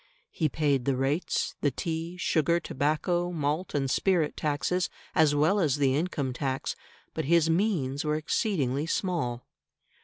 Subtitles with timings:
[0.31, 5.75] He paid the rates, the tea, sugar, tobacco, malt, and spirit taxes, as well as
[5.77, 6.75] the income tax,
[7.13, 9.45] but his means were exceedingly small.